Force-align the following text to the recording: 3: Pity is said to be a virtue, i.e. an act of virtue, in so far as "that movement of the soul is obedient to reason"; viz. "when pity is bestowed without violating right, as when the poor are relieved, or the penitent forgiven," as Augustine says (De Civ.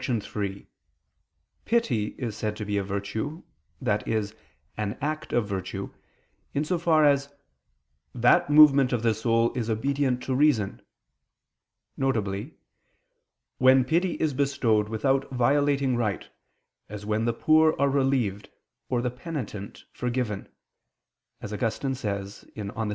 3: 0.01 0.65
Pity 1.63 2.05
is 2.17 2.35
said 2.35 2.55
to 2.57 2.65
be 2.65 2.75
a 2.79 2.83
virtue, 2.83 3.43
i.e. 3.85 4.23
an 4.75 4.97
act 4.99 5.31
of 5.31 5.47
virtue, 5.47 5.91
in 6.55 6.65
so 6.65 6.79
far 6.79 7.05
as 7.05 7.31
"that 8.15 8.49
movement 8.49 8.91
of 8.91 9.03
the 9.03 9.13
soul 9.13 9.53
is 9.53 9.69
obedient 9.69 10.23
to 10.23 10.33
reason"; 10.33 10.81
viz. 11.99 12.47
"when 13.59 13.85
pity 13.85 14.13
is 14.13 14.33
bestowed 14.33 14.89
without 14.89 15.29
violating 15.29 15.95
right, 15.95 16.29
as 16.89 17.05
when 17.05 17.25
the 17.25 17.31
poor 17.33 17.75
are 17.77 17.91
relieved, 17.91 18.49
or 18.89 19.03
the 19.03 19.11
penitent 19.11 19.85
forgiven," 19.93 20.49
as 21.41 21.53
Augustine 21.53 21.93
says 21.93 22.41
(De 22.55 22.63
Civ. 22.73 22.89